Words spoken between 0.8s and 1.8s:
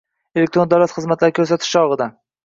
xizmatlari ko‘rsatish